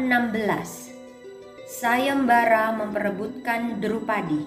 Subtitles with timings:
[0.00, 4.40] Bab 16 Sayembara memperebutkan Drupadi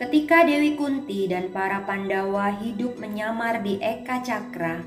[0.00, 4.80] Ketika Dewi Kunti dan para Pandawa hidup menyamar di Eka Cakra,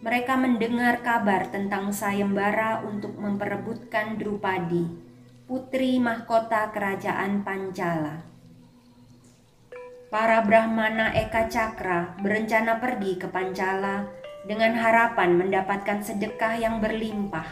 [0.00, 4.88] mereka mendengar kabar tentang sayembara untuk memperebutkan Drupadi,
[5.44, 8.24] putri mahkota kerajaan Pancala.
[10.08, 17.44] Para Brahmana Eka Cakra berencana pergi ke Pancala dengan harapan mendapatkan sedekah yang berlimpah,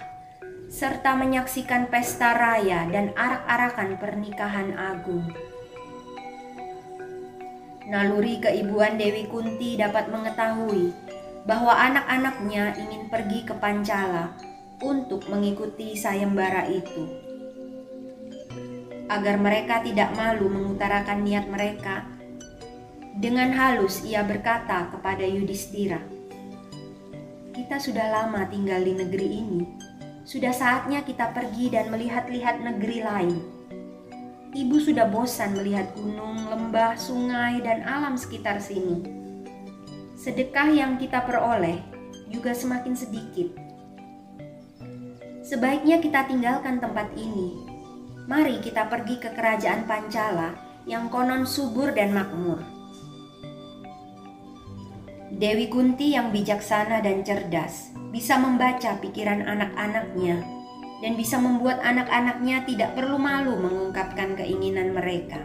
[0.69, 5.25] serta menyaksikan pesta raya dan arak-arakan pernikahan agung.
[7.89, 10.92] Naluri keibuan Dewi Kunti dapat mengetahui
[11.48, 14.36] bahwa anak-anaknya ingin pergi ke Pancala
[14.84, 17.08] untuk mengikuti sayembara itu.
[19.08, 22.05] Agar mereka tidak malu mengutarakan niat mereka,
[23.17, 26.17] dengan halus ia berkata kepada Yudhistira,
[27.59, 29.67] kita sudah lama tinggal di negeri ini.
[30.23, 33.34] Sudah saatnya kita pergi dan melihat-lihat negeri lain.
[34.55, 39.02] Ibu sudah bosan melihat gunung, lembah, sungai, dan alam sekitar sini.
[40.14, 41.83] Sedekah yang kita peroleh
[42.30, 43.51] juga semakin sedikit.
[45.42, 47.58] Sebaiknya kita tinggalkan tempat ini.
[48.30, 50.55] Mari kita pergi ke kerajaan Pancala
[50.86, 52.77] yang konon subur dan makmur.
[55.38, 60.42] Dewi Kunti yang bijaksana dan cerdas bisa membaca pikiran anak-anaknya
[60.98, 65.38] dan bisa membuat anak-anaknya tidak perlu malu mengungkapkan keinginan mereka.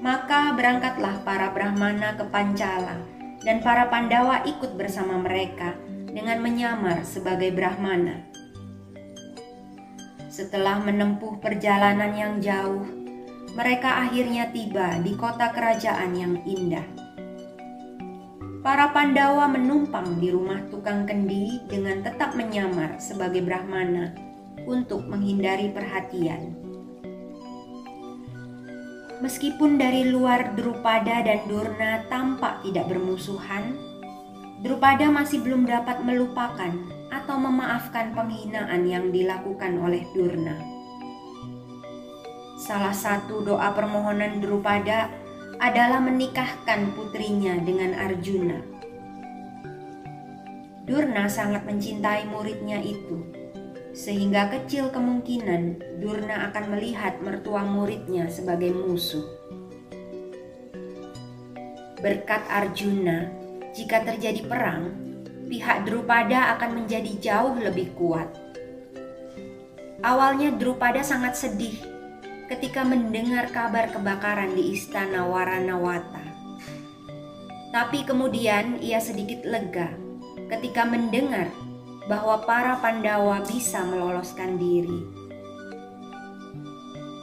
[0.00, 2.96] Maka berangkatlah para Brahmana ke Pancala
[3.44, 5.76] dan para Pandawa ikut bersama mereka
[6.08, 8.25] dengan menyamar sebagai Brahmana.
[10.36, 12.84] Setelah menempuh perjalanan yang jauh,
[13.56, 16.84] mereka akhirnya tiba di kota kerajaan yang indah.
[18.60, 24.12] Para Pandawa menumpang di rumah tukang kendi dengan tetap menyamar sebagai Brahmana
[24.68, 26.52] untuk menghindari perhatian.
[29.24, 33.72] Meskipun dari luar Drupada dan Durna tampak tidak bermusuhan,
[34.60, 36.95] Drupada masih belum dapat melupakan
[37.26, 40.54] atau memaafkan penghinaan yang dilakukan oleh Durna.
[42.54, 45.10] Salah satu doa permohonan Drupada
[45.58, 48.62] adalah menikahkan putrinya dengan Arjuna.
[50.86, 53.26] Durna sangat mencintai muridnya itu,
[53.90, 59.26] sehingga kecil kemungkinan Durna akan melihat mertua muridnya sebagai musuh.
[61.98, 63.34] Berkat Arjuna,
[63.74, 65.05] jika terjadi perang,
[65.46, 68.28] pihak Drupada akan menjadi jauh lebih kuat.
[70.02, 71.78] Awalnya Drupada sangat sedih
[72.46, 76.22] ketika mendengar kabar kebakaran di istana Waranawata.
[77.74, 79.90] Tapi kemudian ia sedikit lega
[80.46, 81.50] ketika mendengar
[82.06, 85.02] bahwa para Pandawa bisa meloloskan diri.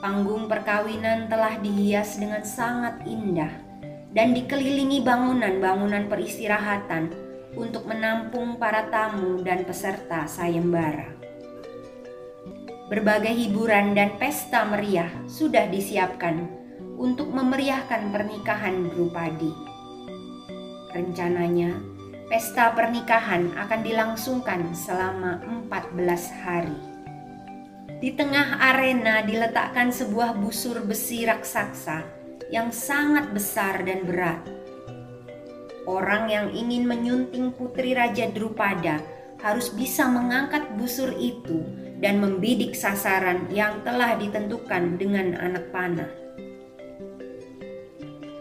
[0.03, 3.51] Panggung perkawinan telah dihias dengan sangat indah
[4.11, 7.16] dan dikelilingi bangunan-bangunan peristirahatan
[7.53, 11.14] untuk menampung para tamu dan peserta sayembara.
[12.90, 16.46] Berbagai hiburan dan pesta meriah sudah disiapkan
[17.00, 19.50] untuk memeriahkan pernikahan Drupadi.
[20.94, 21.73] Rencananya,
[22.29, 26.78] pesta pernikahan akan dilangsungkan selama 14 hari.
[27.97, 32.03] Di tengah arena diletakkan sebuah busur besi raksasa
[32.52, 34.63] yang sangat besar dan berat
[35.84, 39.03] Orang yang ingin menyunting putri Raja Drupada
[39.44, 41.59] harus bisa mengangkat busur itu
[42.00, 46.08] dan membidik sasaran yang telah ditentukan dengan anak panah.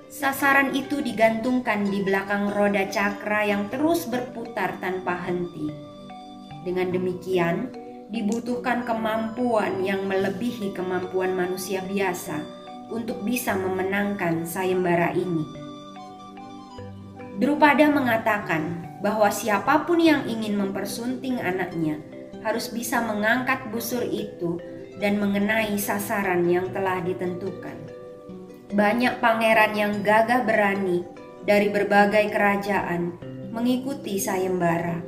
[0.07, 5.67] Sasaran itu digantungkan di belakang roda cakra yang terus berputar tanpa henti.
[6.63, 7.75] Dengan demikian,
[8.13, 12.39] dibutuhkan kemampuan yang melebihi kemampuan manusia biasa
[12.93, 15.62] untuk bisa memenangkan sayembara ini.
[17.41, 21.97] Drupada mengatakan bahwa siapa pun yang ingin mempersunting anaknya
[22.45, 24.61] harus bisa mengangkat busur itu
[25.01, 27.75] dan mengenai sasaran yang telah ditentukan.
[28.73, 31.05] Banyak pangeran yang gagah berani
[31.45, 33.17] dari berbagai kerajaan
[33.53, 35.03] mengikuti sayembara.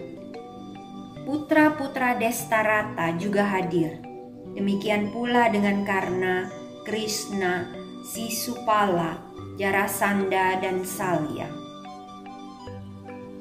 [1.24, 4.04] Putra-putra Destarata juga hadir.
[4.52, 6.52] Demikian pula dengan Karna,
[6.84, 7.72] Krishna,
[8.04, 9.16] Sisupala,
[9.56, 11.63] Jarasanda, dan Salya.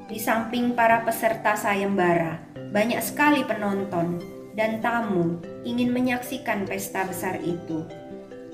[0.04, 2.36] Di samping para peserta sayembara,
[2.76, 4.20] banyak sekali penonton
[4.52, 7.88] dan tamu ingin menyaksikan pesta besar itu.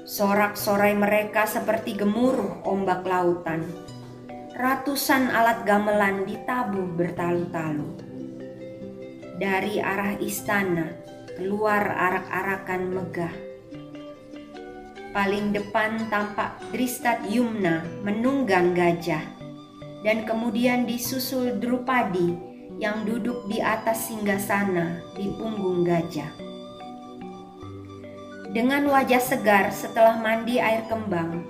[0.07, 3.67] Sorak-sorai mereka seperti gemuruh ombak lautan.
[4.55, 7.99] Ratusan alat gamelan ditabuh bertalu-talu.
[9.43, 10.87] Dari arah istana
[11.35, 13.35] keluar arak-arakan megah.
[15.11, 19.40] Paling depan tampak Dristat Yumna menunggang gajah
[20.01, 22.51] dan kemudian disusul Drupadi
[22.81, 26.33] yang duduk di atas singgasana di punggung gajah.
[28.51, 31.45] Dengan wajah segar setelah mandi air kembang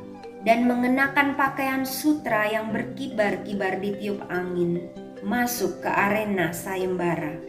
[0.45, 4.91] dan mengenakan pakaian sutra yang berkibar-kibar ditiup angin,
[5.25, 7.41] masuk ke arena sayembara.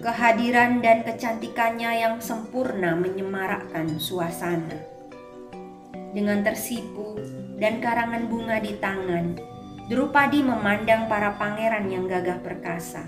[0.00, 4.80] Kehadiran dan kecantikannya yang sempurna menyemarakkan suasana.
[6.12, 7.20] Dengan tersipu
[7.60, 9.51] dan karangan bunga di tangan,
[9.90, 13.02] Drupadi memandang para pangeran yang gagah perkasa.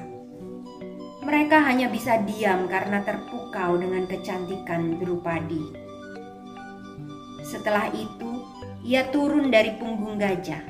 [1.22, 5.62] Mereka hanya bisa diam karena terpukau dengan kecantikan Drupadi.
[7.46, 8.42] Setelah itu,
[8.82, 10.66] ia turun dari punggung gajah.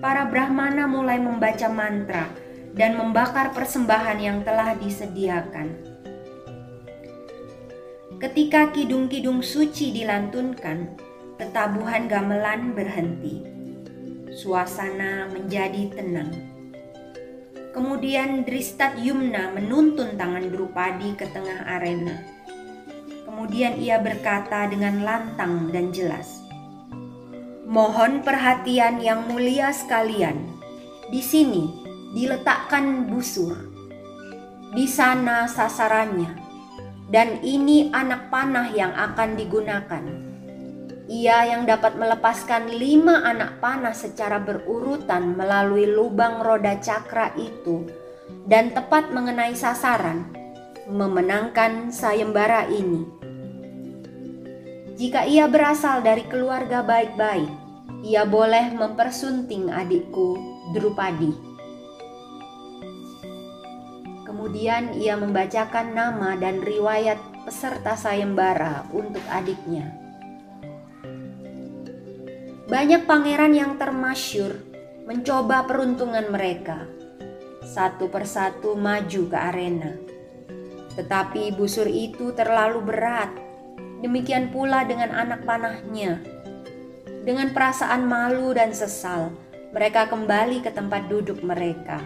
[0.00, 2.32] Para Brahmana mulai membaca mantra
[2.72, 5.68] dan membakar persembahan yang telah disediakan.
[8.16, 10.96] Ketika kidung-kidung suci dilantunkan,
[11.36, 13.51] ketabuhan gamelan berhenti
[14.32, 16.32] suasana menjadi tenang.
[17.72, 22.20] Kemudian Dristat Yumna menuntun tangan Drupadi ke tengah arena.
[23.24, 26.44] Kemudian ia berkata dengan lantang dan jelas,
[27.64, 30.36] Mohon perhatian yang mulia sekalian.
[31.08, 31.72] Di sini
[32.12, 33.56] diletakkan busur.
[34.76, 36.36] Di sana sasarannya.
[37.08, 40.31] Dan ini anak panah yang akan digunakan
[41.12, 47.84] ia yang dapat melepaskan lima anak panah secara berurutan melalui lubang roda cakra itu
[48.48, 50.32] dan tepat mengenai sasaran,
[50.88, 53.04] memenangkan sayembara ini.
[54.96, 57.52] Jika ia berasal dari keluarga baik-baik,
[58.00, 60.40] ia boleh mempersunting adikku
[60.72, 61.36] Drupadi.
[64.24, 70.01] Kemudian ia membacakan nama dan riwayat peserta sayembara untuk adiknya.
[72.72, 74.56] Banyak pangeran yang termasyur
[75.04, 76.88] mencoba peruntungan mereka.
[77.68, 79.92] Satu persatu maju ke arena.
[80.96, 83.28] Tetapi busur itu terlalu berat.
[84.00, 86.24] Demikian pula dengan anak panahnya.
[87.28, 89.36] Dengan perasaan malu dan sesal,
[89.76, 92.00] mereka kembali ke tempat duduk mereka.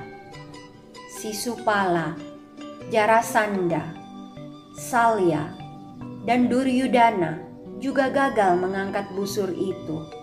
[1.14, 2.18] Sisupala,
[2.90, 3.87] Jarasanda,
[4.75, 5.46] Salya,
[6.26, 7.38] dan Duryudana
[7.78, 10.15] juga gagal mengangkat busur itu.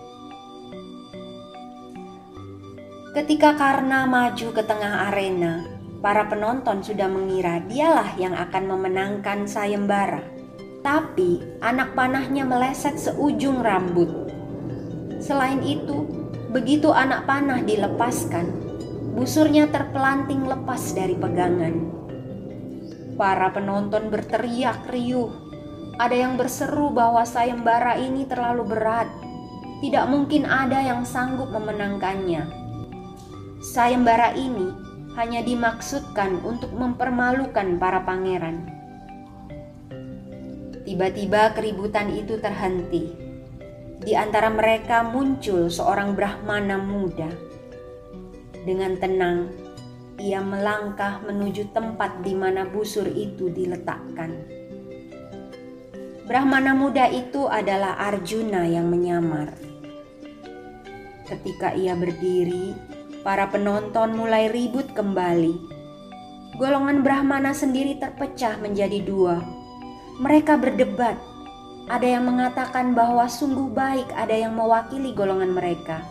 [3.14, 5.62] Ketika Karna maju ke tengah arena,
[6.02, 10.18] para penonton sudah mengira dialah yang akan memenangkan sayembara.
[10.82, 14.10] Tapi anak panahnya meleset seujung rambut.
[15.22, 18.50] Selain itu, begitu anak panah dilepaskan,
[19.14, 21.86] busurnya terpelanting lepas dari pegangan.
[23.14, 25.30] Para penonton berteriak riuh.
[26.02, 29.06] Ada yang berseru bahwa sayembara ini terlalu berat.
[29.78, 32.63] Tidak mungkin ada yang sanggup memenangkannya
[33.64, 34.68] sayembara ini
[35.16, 38.68] hanya dimaksudkan untuk mempermalukan para pangeran.
[40.84, 43.08] Tiba-tiba keributan itu terhenti.
[44.04, 47.32] Di antara mereka muncul seorang Brahmana muda.
[48.68, 49.48] Dengan tenang,
[50.20, 54.44] ia melangkah menuju tempat di mana busur itu diletakkan.
[56.28, 59.56] Brahmana muda itu adalah Arjuna yang menyamar.
[61.24, 62.93] Ketika ia berdiri,
[63.24, 65.56] Para penonton mulai ribut kembali.
[66.60, 69.40] Golongan Brahmana sendiri terpecah menjadi dua.
[70.20, 71.16] Mereka berdebat.
[71.88, 76.04] Ada yang mengatakan bahwa sungguh baik ada yang mewakili golongan mereka.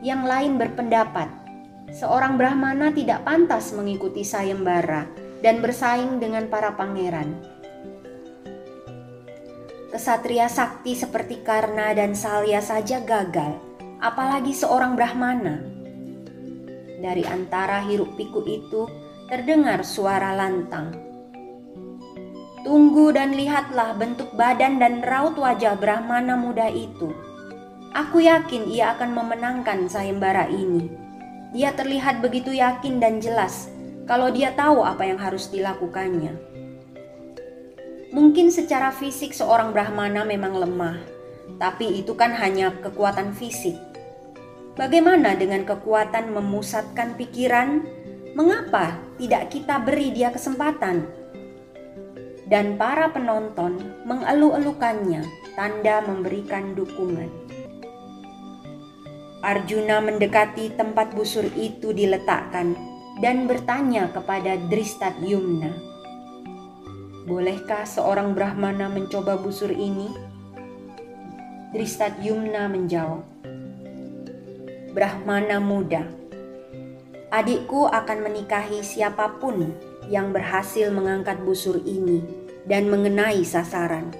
[0.00, 1.28] Yang lain berpendapat,
[1.92, 5.04] seorang Brahmana tidak pantas mengikuti sayembara
[5.44, 7.36] dan bersaing dengan para pangeran.
[9.92, 13.73] Kesatria sakti seperti Karna dan Salya saja gagal
[14.04, 15.64] apalagi seorang Brahmana.
[17.00, 18.84] Dari antara hiruk pikuk itu
[19.32, 20.92] terdengar suara lantang.
[22.60, 27.16] Tunggu dan lihatlah bentuk badan dan raut wajah Brahmana muda itu.
[27.96, 30.92] Aku yakin ia akan memenangkan sayembara ini.
[31.56, 33.72] Dia terlihat begitu yakin dan jelas
[34.04, 36.36] kalau dia tahu apa yang harus dilakukannya.
[38.12, 40.98] Mungkin secara fisik seorang Brahmana memang lemah,
[41.56, 43.93] tapi itu kan hanya kekuatan fisik.
[44.74, 47.86] Bagaimana dengan kekuatan memusatkan pikiran?
[48.34, 51.06] Mengapa tidak kita beri dia kesempatan?
[52.50, 55.22] Dan para penonton mengeluh-elukannya,
[55.54, 57.30] tanda memberikan dukungan.
[59.46, 62.74] Arjuna mendekati tempat busur itu diletakkan
[63.22, 65.70] dan bertanya kepada Dristat Yumna.
[67.30, 70.10] Bolehkah seorang Brahmana mencoba busur ini?
[71.70, 73.22] Dristat Yumna menjawab,
[74.94, 76.06] Brahmana muda,
[77.34, 79.74] adikku akan menikahi siapa pun
[80.06, 82.22] yang berhasil mengangkat busur ini
[82.62, 84.14] dan mengenai sasaran.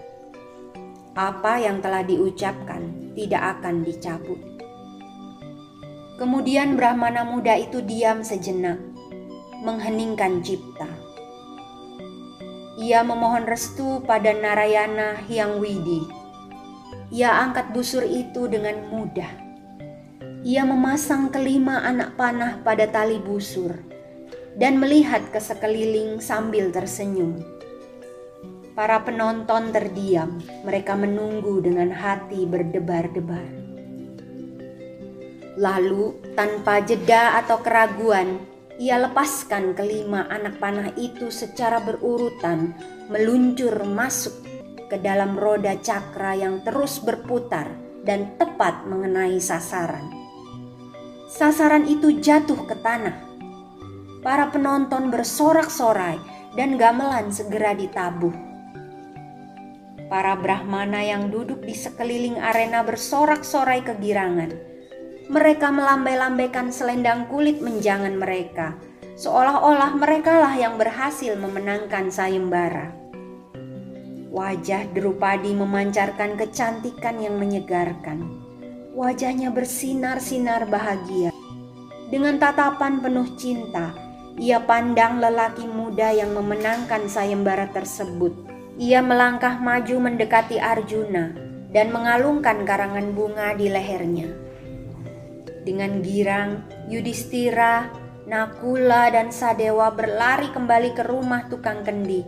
[1.15, 4.43] Apa yang telah diucapkan tidak akan dicabut.
[6.19, 8.83] Kemudian Brahmana muda itu diam sejenak,
[9.63, 10.91] mengheningkan cipta.
[12.83, 16.03] Ia memohon restu pada Narayana Hyang Widi.
[17.15, 19.44] Ia angkat busur itu dengan mudah.
[20.45, 23.81] Ia memasang kelima anak panah pada tali busur
[24.61, 27.41] dan melihat ke sekeliling sambil tersenyum.
[28.77, 33.49] Para penonton terdiam, mereka menunggu dengan hati berdebar-debar.
[35.57, 38.37] Lalu, tanpa jeda atau keraguan,
[38.77, 42.77] ia lepaskan kelima anak panah itu secara berurutan,
[43.09, 44.37] meluncur masuk
[44.93, 47.73] ke dalam roda cakra yang terus berputar
[48.05, 50.24] dan tepat mengenai sasaran.
[51.35, 53.19] Sasaran itu jatuh ke tanah.
[54.23, 56.15] Para penonton bersorak-sorai
[56.55, 58.31] dan gamelan segera ditabuh.
[60.07, 64.75] Para brahmana yang duduk di sekeliling arena bersorak-sorai kegirangan
[65.25, 68.77] mereka melambai-lambaikan selendang kulit menjangan mereka,
[69.17, 72.93] seolah-olah merekalah yang berhasil memenangkan sayembara.
[74.29, 78.44] Wajah Drupadi memancarkan kecantikan yang menyegarkan.
[78.95, 81.35] Wajahnya bersinar-sinar bahagia.
[82.15, 83.91] Dengan tatapan penuh cinta,
[84.39, 88.31] ia pandang lelaki muda yang memenangkan sayembara tersebut.
[88.79, 91.35] Ia melangkah maju mendekati Arjuna
[91.75, 94.31] dan mengalungkan karangan bunga di lehernya.
[95.67, 97.91] Dengan girang, Yudhistira,
[98.31, 102.23] Nakula, dan Sadewa berlari kembali ke rumah tukang kendi.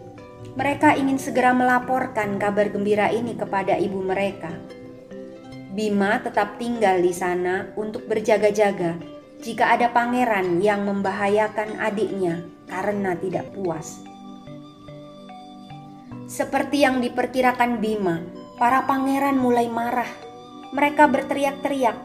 [0.58, 4.50] Mereka ingin segera melaporkan kabar gembira ini kepada ibu mereka.
[5.76, 8.97] Bima tetap tinggal di sana untuk berjaga-jaga
[9.45, 14.00] jika ada pangeran yang membahayakan adiknya karena tidak puas.
[16.25, 18.25] Seperti yang diperkirakan Bima,
[18.56, 20.09] para pangeran mulai marah.
[20.73, 21.97] Mereka berteriak-teriak,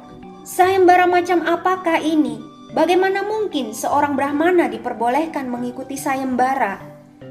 [0.44, 2.44] Sayembara macam apakah ini?
[2.76, 6.76] Bagaimana mungkin seorang Brahmana diperbolehkan mengikuti sayembara?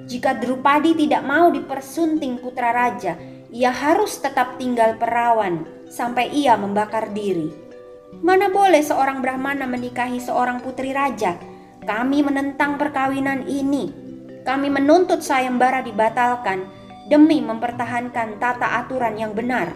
[0.09, 3.20] Jika Drupadi tidak mau dipersunting putra raja,
[3.52, 7.50] ia harus tetap tinggal perawan sampai ia membakar diri.
[8.23, 11.37] Mana boleh seorang Brahmana menikahi seorang putri raja?
[11.82, 13.90] Kami menentang perkawinan ini.
[14.47, 16.64] Kami menuntut sayembara dibatalkan
[17.11, 19.75] demi mempertahankan tata aturan yang benar.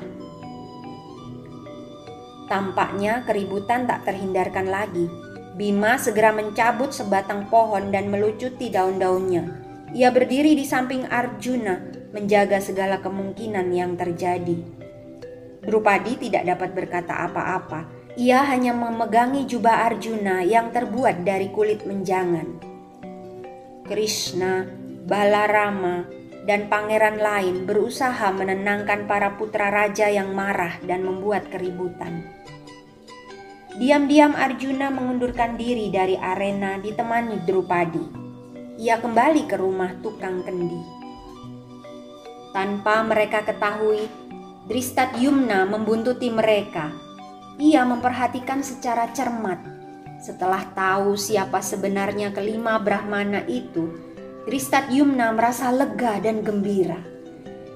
[2.46, 5.10] Tampaknya keributan tak terhindarkan lagi.
[5.54, 9.62] Bima segera mencabut sebatang pohon dan melucuti daun-daunnya.
[9.94, 11.78] Ia berdiri di samping Arjuna,
[12.10, 14.73] menjaga segala kemungkinan yang terjadi.
[15.64, 17.88] Drupadi tidak dapat berkata apa-apa.
[18.14, 22.46] Ia hanya memegangi jubah Arjuna yang terbuat dari kulit menjangan.
[23.88, 24.68] Krishna,
[25.04, 26.06] Balarama,
[26.44, 32.22] dan pangeran lain berusaha menenangkan para putra raja yang marah dan membuat keributan.
[33.74, 38.04] Diam-diam Arjuna mengundurkan diri dari arena ditemani Drupadi.
[38.78, 40.78] Ia kembali ke rumah tukang kendi.
[42.54, 44.06] Tanpa mereka ketahui,
[44.64, 46.88] Dristat Yumna membuntuti mereka.
[47.60, 49.60] Ia memperhatikan secara cermat.
[50.24, 53.92] Setelah tahu siapa sebenarnya kelima Brahmana itu,
[54.48, 56.96] Tristat Yumna merasa lega dan gembira.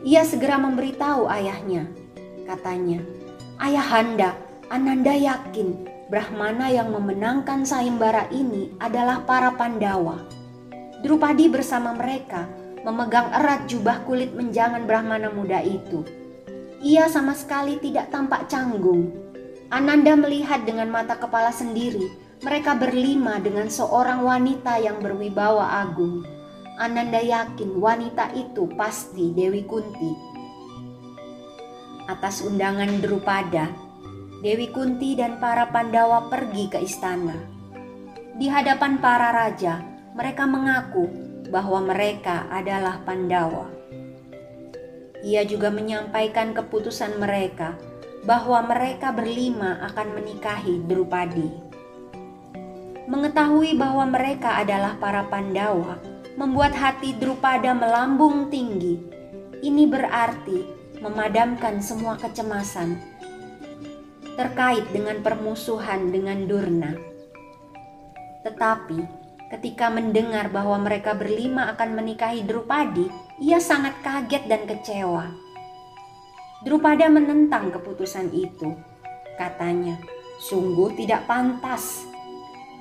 [0.01, 1.93] Ia segera memberitahu ayahnya.
[2.49, 3.05] Katanya,
[3.61, 4.33] Ayahanda,
[4.73, 10.25] Ananda yakin Brahmana yang memenangkan sayembara ini adalah para Pandawa.
[11.05, 12.49] Drupadi bersama mereka
[12.81, 16.18] memegang erat jubah kulit menjangan Brahmana muda itu.
[16.79, 19.11] Ia sama sekali tidak tampak canggung.
[19.69, 26.23] Ananda melihat dengan mata kepala sendiri mereka berlima dengan seorang wanita yang berwibawa agung.
[26.79, 30.13] Ananda yakin wanita itu pasti Dewi Kunti.
[32.07, 33.67] Atas undangan Drupada,
[34.39, 37.35] Dewi Kunti dan para Pandawa pergi ke istana.
[38.39, 39.83] Di hadapan para raja,
[40.15, 41.11] mereka mengaku
[41.51, 43.67] bahwa mereka adalah Pandawa.
[45.27, 47.75] Ia juga menyampaikan keputusan mereka
[48.23, 51.49] bahwa mereka berlima akan menikahi Drupadi.
[53.09, 55.97] Mengetahui bahwa mereka adalah para Pandawa
[56.39, 59.01] membuat hati Drupada melambung tinggi.
[59.59, 60.63] Ini berarti
[61.03, 63.01] memadamkan semua kecemasan
[64.39, 66.95] terkait dengan permusuhan dengan Durna.
[68.47, 73.09] Tetapi ketika mendengar bahwa mereka berlima akan menikahi Drupadi,
[73.41, 75.49] ia sangat kaget dan kecewa
[76.59, 78.75] Drupada menentang keputusan itu.
[79.39, 79.95] Katanya,
[80.43, 82.03] sungguh tidak pantas.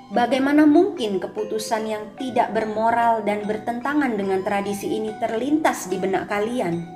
[0.09, 6.89] Bagaimana mungkin keputusan yang tidak bermoral dan bertentangan dengan tradisi ini terlintas di benak kalian?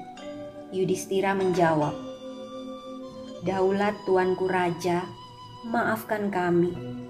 [0.73, 1.93] Yudhistira menjawab,
[3.45, 5.05] Daulat Tuanku Raja,
[5.69, 7.00] maafkan kami.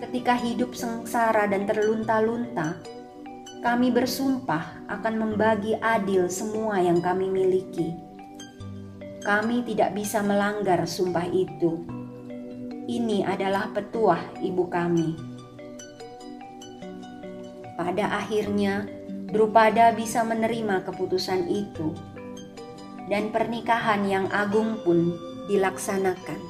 [0.00, 2.80] Ketika hidup sengsara dan terlunta-lunta,
[3.60, 8.10] kami bersumpah akan membagi adil semua yang kami miliki
[9.20, 11.84] kami tidak bisa melanggar sumpah itu.
[12.88, 15.14] Ini adalah petuah ibu kami.
[17.76, 18.88] Pada akhirnya,
[19.30, 21.94] Drupada bisa menerima keputusan itu,
[23.06, 25.14] dan pernikahan yang agung pun
[25.46, 26.49] dilaksanakan.